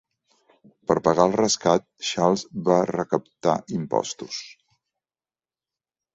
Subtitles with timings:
[0.91, 4.41] Per pagar el rescat, Charles va recaptar impostos.